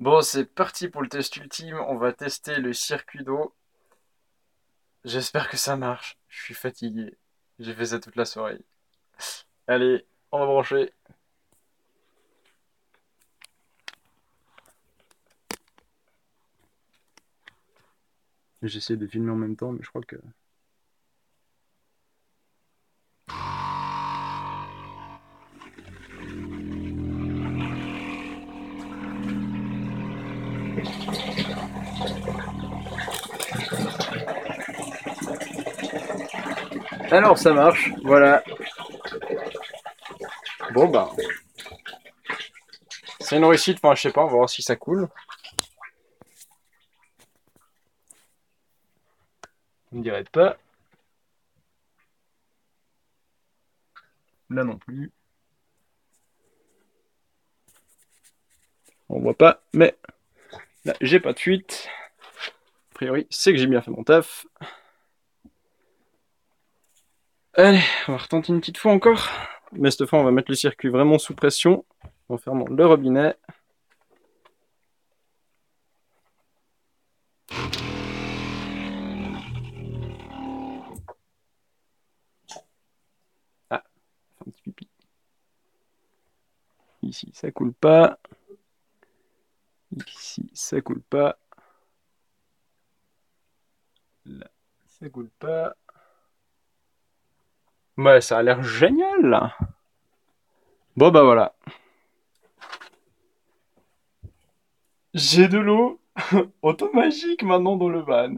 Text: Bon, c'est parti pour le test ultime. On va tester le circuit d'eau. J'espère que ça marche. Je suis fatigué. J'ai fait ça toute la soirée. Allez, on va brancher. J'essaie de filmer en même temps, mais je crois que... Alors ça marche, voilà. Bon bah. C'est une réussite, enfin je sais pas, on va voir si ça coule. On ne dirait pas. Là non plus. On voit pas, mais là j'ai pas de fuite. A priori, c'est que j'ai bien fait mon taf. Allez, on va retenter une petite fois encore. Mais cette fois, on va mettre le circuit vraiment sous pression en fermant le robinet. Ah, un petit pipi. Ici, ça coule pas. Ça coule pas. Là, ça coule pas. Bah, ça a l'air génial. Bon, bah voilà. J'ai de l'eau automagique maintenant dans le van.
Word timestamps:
Bon, 0.00 0.22
c'est 0.22 0.44
parti 0.44 0.88
pour 0.88 1.02
le 1.02 1.08
test 1.08 1.36
ultime. 1.36 1.76
On 1.88 1.96
va 1.96 2.12
tester 2.12 2.56
le 2.58 2.72
circuit 2.72 3.22
d'eau. 3.24 3.54
J'espère 5.04 5.48
que 5.48 5.56
ça 5.56 5.76
marche. 5.76 6.18
Je 6.28 6.40
suis 6.42 6.54
fatigué. 6.54 7.16
J'ai 7.58 7.74
fait 7.74 7.86
ça 7.86 7.98
toute 8.00 8.16
la 8.16 8.24
soirée. 8.24 8.60
Allez, 9.66 10.06
on 10.32 10.38
va 10.40 10.46
brancher. 10.46 10.92
J'essaie 18.62 18.96
de 18.96 19.06
filmer 19.08 19.32
en 19.32 19.36
même 19.36 19.56
temps, 19.56 19.72
mais 19.72 19.82
je 19.82 19.88
crois 19.88 20.02
que... 20.02 20.16
Alors 37.10 37.38
ça 37.38 37.52
marche, 37.52 37.90
voilà. 38.02 38.42
Bon 40.72 40.88
bah. 40.88 41.10
C'est 43.20 43.36
une 43.36 43.44
réussite, 43.44 43.78
enfin 43.82 43.94
je 43.94 44.02
sais 44.02 44.12
pas, 44.12 44.22
on 44.22 44.26
va 44.26 44.36
voir 44.36 44.50
si 44.50 44.62
ça 44.62 44.76
coule. 44.76 45.08
On 49.92 49.96
ne 49.98 50.02
dirait 50.02 50.24
pas. 50.24 50.56
Là 54.50 54.64
non 54.64 54.76
plus. 54.78 55.10
On 59.08 59.20
voit 59.20 59.34
pas, 59.34 59.62
mais 59.72 59.96
là 60.84 60.94
j'ai 61.00 61.20
pas 61.20 61.32
de 61.32 61.38
fuite. 61.38 61.88
A 62.92 62.94
priori, 62.94 63.26
c'est 63.30 63.52
que 63.52 63.58
j'ai 63.58 63.66
bien 63.66 63.80
fait 63.80 63.90
mon 63.90 64.04
taf. 64.04 64.46
Allez, 67.54 67.82
on 68.06 68.12
va 68.12 68.18
retenter 68.18 68.52
une 68.52 68.60
petite 68.60 68.78
fois 68.78 68.92
encore. 68.92 69.28
Mais 69.72 69.90
cette 69.90 70.06
fois, 70.06 70.20
on 70.20 70.24
va 70.24 70.30
mettre 70.30 70.50
le 70.50 70.54
circuit 70.56 70.88
vraiment 70.88 71.18
sous 71.18 71.34
pression 71.34 71.84
en 72.28 72.38
fermant 72.38 72.66
le 72.68 72.86
robinet. 72.86 73.34
Ah, 83.70 83.82
un 84.46 84.50
petit 84.50 84.62
pipi. 84.62 84.88
Ici, 87.02 87.30
ça 87.34 87.50
coule 87.50 87.72
pas. 87.72 88.18
Ça 90.68 90.82
coule 90.82 91.00
pas. 91.00 91.38
Là, 94.26 94.50
ça 94.84 95.08
coule 95.08 95.30
pas. 95.38 95.74
Bah, 97.96 98.20
ça 98.20 98.36
a 98.36 98.42
l'air 98.42 98.62
génial. 98.62 99.54
Bon, 100.94 101.10
bah 101.10 101.22
voilà. 101.22 101.54
J'ai 105.14 105.48
de 105.48 105.56
l'eau 105.56 106.02
automagique 106.60 107.44
maintenant 107.44 107.76
dans 107.76 107.88
le 107.88 108.00
van. 108.00 108.34